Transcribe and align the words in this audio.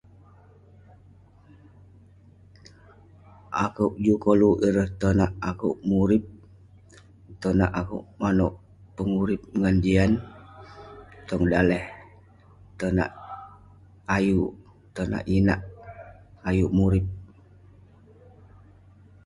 akuek 3.63 3.93
juk 4.05 4.19
koluk 4.23 4.57
ireh 4.67 4.89
tonak 5.01 5.31
akuek 5.49 5.77
murip 5.89 6.23
tonal 7.41 7.71
akuek 7.79 8.07
manuek 8.19 8.55
pengurip 8.95 9.41
ngan 9.59 9.75
jian 9.83 10.11
tong 11.27 11.43
daleh 11.51 11.85
tonak 12.79 13.11
ayuk 14.15 14.51
tonak 14.95 15.23
inak 15.37 15.59
ayuk 16.49 16.71
murip 16.77 17.05